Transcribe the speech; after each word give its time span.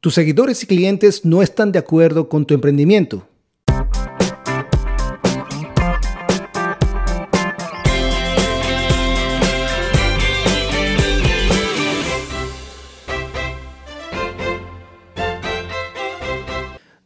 Tus 0.00 0.14
seguidores 0.14 0.62
y 0.62 0.66
clientes 0.66 1.24
no 1.24 1.42
están 1.42 1.72
de 1.72 1.78
acuerdo 1.78 2.28
con 2.28 2.44
tu 2.46 2.54
emprendimiento. 2.54 3.26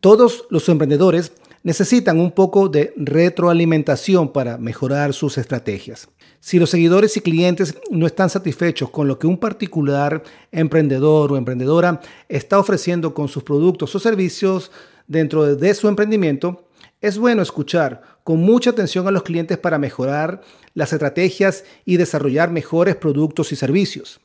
Todos 0.00 0.46
los 0.50 0.68
emprendedores 0.68 1.32
necesitan 1.66 2.20
un 2.20 2.30
poco 2.30 2.68
de 2.68 2.94
retroalimentación 2.96 4.32
para 4.32 4.56
mejorar 4.56 5.12
sus 5.12 5.36
estrategias. 5.36 6.08
Si 6.38 6.60
los 6.60 6.70
seguidores 6.70 7.16
y 7.16 7.20
clientes 7.20 7.76
no 7.90 8.06
están 8.06 8.30
satisfechos 8.30 8.88
con 8.88 9.08
lo 9.08 9.18
que 9.18 9.26
un 9.26 9.36
particular 9.36 10.22
emprendedor 10.52 11.32
o 11.32 11.36
emprendedora 11.36 12.00
está 12.28 12.60
ofreciendo 12.60 13.14
con 13.14 13.26
sus 13.26 13.42
productos 13.42 13.92
o 13.96 13.98
servicios 13.98 14.70
dentro 15.08 15.56
de 15.56 15.74
su 15.74 15.88
emprendimiento, 15.88 16.68
es 17.00 17.18
bueno 17.18 17.42
escuchar 17.42 18.00
con 18.22 18.38
mucha 18.38 18.70
atención 18.70 19.08
a 19.08 19.10
los 19.10 19.24
clientes 19.24 19.58
para 19.58 19.76
mejorar 19.76 20.42
las 20.72 20.92
estrategias 20.92 21.64
y 21.84 21.96
desarrollar 21.96 22.48
mejores 22.52 22.94
productos 22.94 23.50
y 23.50 23.56
servicios. 23.56 24.20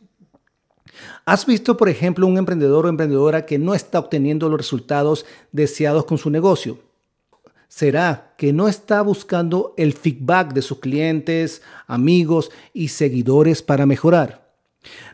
¿Has 1.25 1.47
visto, 1.47 1.75
por 1.75 1.89
ejemplo, 1.89 2.27
un 2.27 2.37
emprendedor 2.37 2.85
o 2.85 2.89
emprendedora 2.89 3.47
que 3.47 3.57
no 3.57 3.73
está 3.73 3.97
obteniendo 3.97 4.47
los 4.47 4.59
resultados 4.59 5.25
deseados 5.51 6.05
con 6.05 6.19
su 6.19 6.29
negocio? 6.29 6.90
¿Será 7.73 8.33
que 8.37 8.51
no 8.51 8.67
está 8.67 9.01
buscando 9.01 9.73
el 9.77 9.93
feedback 9.93 10.51
de 10.51 10.61
sus 10.61 10.79
clientes, 10.79 11.61
amigos 11.87 12.51
y 12.73 12.89
seguidores 12.89 13.61
para 13.61 13.85
mejorar? 13.85 14.51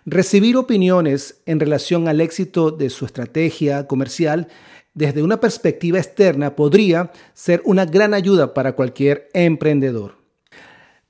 Recibir 0.08 0.58
opiniones 0.58 1.40
en 1.46 1.60
relación 1.60 2.08
al 2.08 2.20
éxito 2.20 2.72
de 2.72 2.90
su 2.90 3.06
estrategia 3.06 3.86
comercial 3.86 4.48
desde 4.96 5.22
una 5.22 5.40
perspectiva 5.40 6.00
externa 6.00 6.56
podría 6.56 7.12
ser 7.36 7.62
una 7.64 7.86
gran 7.86 8.16
ayuda 8.16 8.56
para 8.56 8.74
cualquier 8.74 9.30
emprendedor. 9.36 10.16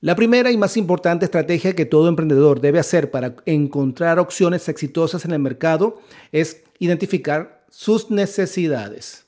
La 0.02 0.14
primera 0.16 0.50
y 0.50 0.58
más 0.58 0.76
importante 0.76 1.24
estrategia 1.24 1.74
que 1.74 1.86
todo 1.86 2.10
emprendedor 2.10 2.60
debe 2.60 2.78
hacer 2.78 3.10
para 3.10 3.36
encontrar 3.46 4.18
opciones 4.18 4.68
exitosas 4.68 5.24
en 5.24 5.32
el 5.32 5.38
mercado 5.38 5.98
es 6.30 6.62
identificar 6.78 7.64
sus 7.70 8.10
necesidades. 8.10 9.27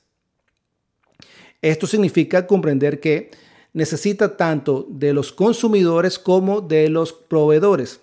Esto 1.61 1.87
significa 1.87 2.47
comprender 2.47 2.99
que 2.99 3.31
necesita 3.73 4.35
tanto 4.35 4.87
de 4.89 5.13
los 5.13 5.31
consumidores 5.31 6.19
como 6.19 6.61
de 6.61 6.89
los 6.89 7.13
proveedores. 7.13 8.01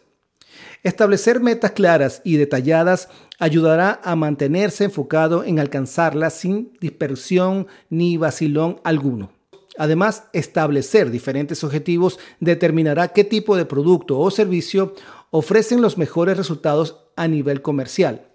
Establecer 0.82 1.40
metas 1.40 1.72
claras 1.72 2.22
y 2.24 2.36
detalladas 2.36 3.08
ayudará 3.38 4.00
a 4.04 4.16
mantenerse 4.16 4.84
enfocado 4.84 5.44
en 5.44 5.58
alcanzarlas 5.58 6.34
sin 6.34 6.72
dispersión 6.80 7.66
ni 7.90 8.16
vacilón 8.16 8.80
alguno. 8.84 9.32
Además, 9.76 10.24
establecer 10.32 11.10
diferentes 11.10 11.62
objetivos 11.62 12.18
determinará 12.40 13.08
qué 13.08 13.24
tipo 13.24 13.56
de 13.56 13.64
producto 13.64 14.18
o 14.18 14.30
servicio 14.30 14.94
ofrecen 15.30 15.80
los 15.80 15.98
mejores 15.98 16.36
resultados 16.36 16.96
a 17.16 17.28
nivel 17.28 17.62
comercial. 17.62 18.27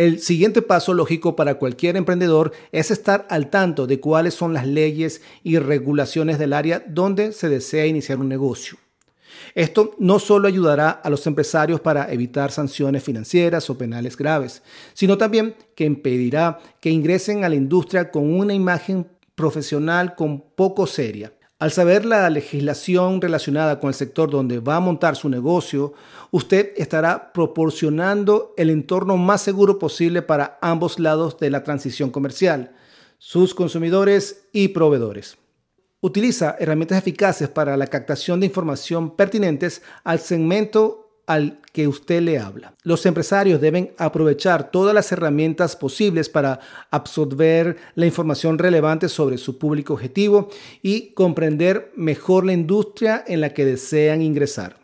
El 0.00 0.18
siguiente 0.18 0.62
paso 0.62 0.94
lógico 0.94 1.36
para 1.36 1.56
cualquier 1.56 1.94
emprendedor 1.98 2.52
es 2.72 2.90
estar 2.90 3.26
al 3.28 3.50
tanto 3.50 3.86
de 3.86 4.00
cuáles 4.00 4.32
son 4.32 4.54
las 4.54 4.66
leyes 4.66 5.20
y 5.42 5.58
regulaciones 5.58 6.38
del 6.38 6.54
área 6.54 6.82
donde 6.88 7.32
se 7.32 7.50
desea 7.50 7.84
iniciar 7.84 8.18
un 8.18 8.30
negocio. 8.30 8.78
Esto 9.54 9.94
no 9.98 10.18
solo 10.18 10.48
ayudará 10.48 10.88
a 10.88 11.10
los 11.10 11.26
empresarios 11.26 11.80
para 11.82 12.10
evitar 12.10 12.50
sanciones 12.50 13.02
financieras 13.02 13.68
o 13.68 13.76
penales 13.76 14.16
graves, 14.16 14.62
sino 14.94 15.18
también 15.18 15.54
que 15.74 15.84
impedirá 15.84 16.60
que 16.80 16.88
ingresen 16.88 17.44
a 17.44 17.50
la 17.50 17.56
industria 17.56 18.10
con 18.10 18.32
una 18.32 18.54
imagen 18.54 19.06
profesional 19.34 20.14
con 20.14 20.40
poco 20.40 20.86
seria. 20.86 21.30
Al 21.60 21.70
saber 21.70 22.06
la 22.06 22.30
legislación 22.30 23.20
relacionada 23.20 23.80
con 23.80 23.88
el 23.88 23.94
sector 23.94 24.30
donde 24.30 24.60
va 24.60 24.76
a 24.76 24.80
montar 24.80 25.14
su 25.14 25.28
negocio, 25.28 25.92
usted 26.30 26.72
estará 26.78 27.34
proporcionando 27.34 28.54
el 28.56 28.70
entorno 28.70 29.18
más 29.18 29.42
seguro 29.42 29.78
posible 29.78 30.22
para 30.22 30.58
ambos 30.62 30.98
lados 30.98 31.38
de 31.38 31.50
la 31.50 31.62
transición 31.62 32.08
comercial, 32.08 32.72
sus 33.18 33.54
consumidores 33.54 34.48
y 34.52 34.68
proveedores. 34.68 35.36
Utiliza 36.00 36.56
herramientas 36.58 36.96
eficaces 36.96 37.50
para 37.50 37.76
la 37.76 37.88
captación 37.88 38.40
de 38.40 38.46
información 38.46 39.14
pertinentes 39.14 39.82
al 40.02 40.18
segmento 40.18 40.99
al 41.30 41.60
que 41.72 41.86
usted 41.86 42.22
le 42.22 42.40
habla. 42.40 42.74
Los 42.82 43.06
empresarios 43.06 43.60
deben 43.60 43.92
aprovechar 43.98 44.72
todas 44.72 44.92
las 44.92 45.12
herramientas 45.12 45.76
posibles 45.76 46.28
para 46.28 46.58
absorber 46.90 47.76
la 47.94 48.06
información 48.06 48.58
relevante 48.58 49.08
sobre 49.08 49.38
su 49.38 49.56
público 49.56 49.94
objetivo 49.94 50.48
y 50.82 51.12
comprender 51.12 51.92
mejor 51.94 52.44
la 52.44 52.52
industria 52.52 53.22
en 53.28 53.42
la 53.42 53.54
que 53.54 53.64
desean 53.64 54.22
ingresar. 54.22 54.79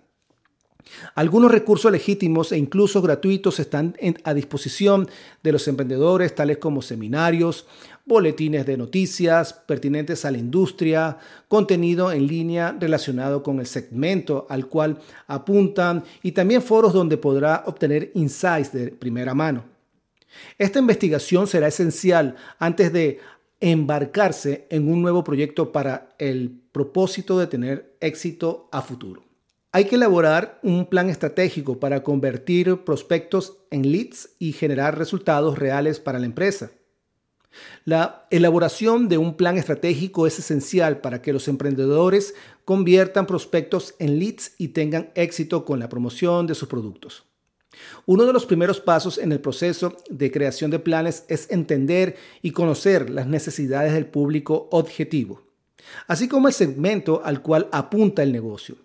Algunos 1.14 1.50
recursos 1.50 1.90
legítimos 1.90 2.52
e 2.52 2.58
incluso 2.58 3.02
gratuitos 3.02 3.58
están 3.58 3.96
a 4.24 4.34
disposición 4.34 5.08
de 5.42 5.52
los 5.52 5.66
emprendedores, 5.68 6.34
tales 6.34 6.58
como 6.58 6.82
seminarios, 6.82 7.66
boletines 8.04 8.64
de 8.66 8.76
noticias 8.76 9.52
pertinentes 9.52 10.24
a 10.24 10.30
la 10.30 10.38
industria, 10.38 11.18
contenido 11.48 12.12
en 12.12 12.26
línea 12.26 12.76
relacionado 12.78 13.42
con 13.42 13.58
el 13.58 13.66
segmento 13.66 14.46
al 14.48 14.66
cual 14.66 14.98
apuntan 15.26 16.04
y 16.22 16.32
también 16.32 16.62
foros 16.62 16.92
donde 16.92 17.16
podrá 17.16 17.64
obtener 17.66 18.12
insights 18.14 18.72
de 18.72 18.88
primera 18.88 19.34
mano. 19.34 19.64
Esta 20.58 20.78
investigación 20.78 21.46
será 21.46 21.68
esencial 21.68 22.36
antes 22.58 22.92
de 22.92 23.20
embarcarse 23.60 24.66
en 24.70 24.88
un 24.88 25.02
nuevo 25.02 25.24
proyecto 25.24 25.72
para 25.72 26.14
el 26.18 26.60
propósito 26.72 27.38
de 27.38 27.46
tener 27.46 27.96
éxito 28.00 28.68
a 28.70 28.82
futuro. 28.82 29.24
Hay 29.76 29.84
que 29.84 29.96
elaborar 29.96 30.58
un 30.62 30.86
plan 30.86 31.10
estratégico 31.10 31.78
para 31.78 32.02
convertir 32.02 32.78
prospectos 32.78 33.58
en 33.70 33.92
leads 33.92 34.30
y 34.38 34.52
generar 34.52 34.96
resultados 34.96 35.58
reales 35.58 36.00
para 36.00 36.18
la 36.18 36.24
empresa. 36.24 36.70
La 37.84 38.26
elaboración 38.30 39.10
de 39.10 39.18
un 39.18 39.36
plan 39.36 39.58
estratégico 39.58 40.26
es 40.26 40.38
esencial 40.38 41.02
para 41.02 41.20
que 41.20 41.34
los 41.34 41.46
emprendedores 41.46 42.34
conviertan 42.64 43.26
prospectos 43.26 43.94
en 43.98 44.18
leads 44.18 44.54
y 44.56 44.68
tengan 44.68 45.10
éxito 45.14 45.66
con 45.66 45.78
la 45.78 45.90
promoción 45.90 46.46
de 46.46 46.54
sus 46.54 46.68
productos. 46.68 47.26
Uno 48.06 48.24
de 48.24 48.32
los 48.32 48.46
primeros 48.46 48.80
pasos 48.80 49.18
en 49.18 49.30
el 49.30 49.40
proceso 49.40 49.94
de 50.08 50.30
creación 50.32 50.70
de 50.70 50.78
planes 50.78 51.26
es 51.28 51.50
entender 51.50 52.16
y 52.40 52.52
conocer 52.52 53.10
las 53.10 53.26
necesidades 53.26 53.92
del 53.92 54.06
público 54.06 54.70
objetivo, 54.72 55.45
así 56.06 56.28
como 56.28 56.48
el 56.48 56.54
segmento 56.54 57.22
al 57.24 57.42
cual 57.42 57.68
apunta 57.72 58.22
el 58.22 58.32
negocio. 58.32 58.76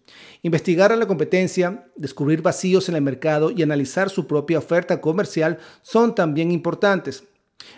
Investigar 0.42 0.92
a 0.92 0.96
la 0.96 1.08
competencia, 1.08 1.86
descubrir 1.96 2.42
vacíos 2.42 2.90
en 2.90 2.96
el 2.96 3.02
mercado 3.02 3.52
y 3.52 3.62
analizar 3.62 4.10
su 4.10 4.28
propia 4.28 4.60
oferta 4.60 5.02
comercial 5.02 5.60
son 5.82 6.16
también 6.16 6.52
importantes. 6.52 7.24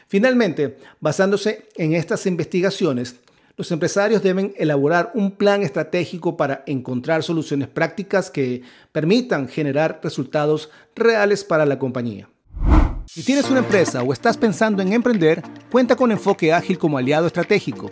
Finalmente, 0.07 0.77
basándose 0.99 1.67
en 1.75 1.93
estas 1.93 2.25
investigaciones, 2.25 3.15
los 3.55 3.71
empresarios 3.71 4.23
deben 4.23 4.53
elaborar 4.57 5.11
un 5.13 5.31
plan 5.31 5.61
estratégico 5.61 6.37
para 6.37 6.63
encontrar 6.65 7.21
soluciones 7.21 7.67
prácticas 7.67 8.31
que 8.31 8.63
permitan 8.91 9.47
generar 9.47 9.99
resultados 10.01 10.71
reales 10.95 11.43
para 11.43 11.65
la 11.65 11.77
compañía. 11.77 12.29
Si 13.05 13.21
tienes 13.21 13.49
una 13.51 13.59
empresa 13.59 14.01
o 14.01 14.11
estás 14.11 14.37
pensando 14.37 14.81
en 14.81 14.93
emprender, 14.93 15.43
cuenta 15.71 15.95
con 15.95 16.11
Enfoque 16.11 16.51
Ágil 16.51 16.79
como 16.79 16.97
aliado 16.97 17.27
estratégico. 17.27 17.91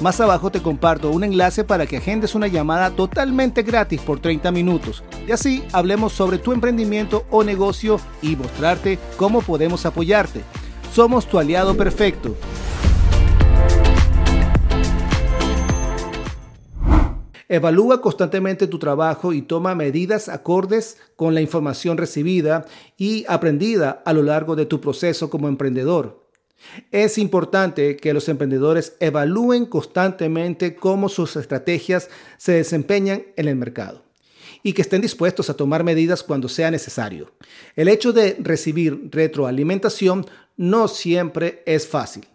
Más 0.00 0.20
abajo 0.20 0.50
te 0.50 0.60
comparto 0.60 1.10
un 1.10 1.24
enlace 1.24 1.64
para 1.64 1.86
que 1.86 1.96
agendes 1.96 2.34
una 2.34 2.48
llamada 2.48 2.90
totalmente 2.90 3.62
gratis 3.62 4.02
por 4.02 4.20
30 4.20 4.52
minutos 4.52 5.02
y 5.26 5.32
así 5.32 5.64
hablemos 5.72 6.12
sobre 6.12 6.36
tu 6.36 6.52
emprendimiento 6.52 7.24
o 7.30 7.42
negocio 7.42 7.98
y 8.20 8.36
mostrarte 8.36 8.98
cómo 9.16 9.40
podemos 9.40 9.86
apoyarte. 9.86 10.42
Somos 10.92 11.26
tu 11.26 11.38
aliado 11.38 11.76
perfecto. 11.78 12.36
Evalúa 17.48 18.02
constantemente 18.02 18.66
tu 18.66 18.78
trabajo 18.78 19.32
y 19.32 19.40
toma 19.40 19.74
medidas 19.74 20.28
acordes 20.28 20.98
con 21.14 21.34
la 21.34 21.40
información 21.40 21.96
recibida 21.96 22.66
y 22.98 23.24
aprendida 23.28 24.02
a 24.04 24.12
lo 24.12 24.22
largo 24.22 24.56
de 24.56 24.66
tu 24.66 24.78
proceso 24.80 25.30
como 25.30 25.48
emprendedor. 25.48 26.25
Es 26.90 27.18
importante 27.18 27.96
que 27.96 28.12
los 28.12 28.28
emprendedores 28.28 28.96
evalúen 29.00 29.66
constantemente 29.66 30.74
cómo 30.74 31.08
sus 31.08 31.36
estrategias 31.36 32.08
se 32.38 32.52
desempeñan 32.52 33.24
en 33.36 33.48
el 33.48 33.56
mercado 33.56 34.02
y 34.62 34.72
que 34.72 34.82
estén 34.82 35.00
dispuestos 35.00 35.48
a 35.48 35.54
tomar 35.54 35.84
medidas 35.84 36.22
cuando 36.22 36.48
sea 36.48 36.70
necesario. 36.70 37.32
El 37.76 37.88
hecho 37.88 38.12
de 38.12 38.36
recibir 38.40 39.08
retroalimentación 39.12 40.26
no 40.56 40.88
siempre 40.88 41.62
es 41.66 41.86
fácil, 41.86 42.26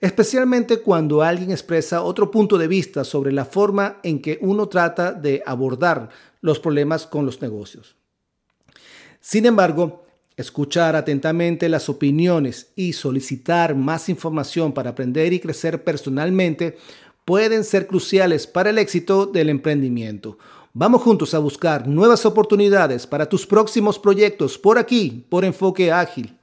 especialmente 0.00 0.80
cuando 0.80 1.22
alguien 1.22 1.50
expresa 1.50 2.02
otro 2.02 2.30
punto 2.30 2.58
de 2.58 2.68
vista 2.68 3.04
sobre 3.04 3.32
la 3.32 3.44
forma 3.44 4.00
en 4.02 4.20
que 4.20 4.38
uno 4.42 4.68
trata 4.68 5.12
de 5.12 5.42
abordar 5.46 6.10
los 6.40 6.58
problemas 6.58 7.06
con 7.06 7.24
los 7.24 7.40
negocios. 7.40 7.96
Sin 9.20 9.46
embargo, 9.46 10.04
escuchar 10.38 10.94
atentamente 10.94 11.68
las 11.68 11.88
opiniones 11.88 12.72
y 12.76 12.92
solicitar 12.92 13.74
más 13.74 14.08
información 14.08 14.72
para 14.72 14.90
aprender 14.90 15.32
y 15.32 15.40
crecer 15.40 15.82
personalmente 15.82 16.78
pueden 17.24 17.64
ser 17.64 17.88
cruciales 17.88 18.46
para 18.46 18.70
el 18.70 18.78
éxito 18.78 19.26
del 19.26 19.50
emprendimiento. 19.50 20.38
Vamos 20.72 21.02
juntos 21.02 21.34
a 21.34 21.40
buscar 21.40 21.88
nuevas 21.88 22.24
oportunidades 22.24 23.06
para 23.06 23.28
tus 23.28 23.46
próximos 23.46 23.98
proyectos 23.98 24.56
por 24.56 24.78
aquí, 24.78 25.26
por 25.28 25.44
Enfoque 25.44 25.90
Ágil. 25.90 26.38